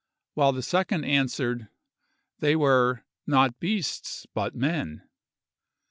[0.33, 1.67] While the second answered,
[2.39, 5.03] they were "not beasts, but men."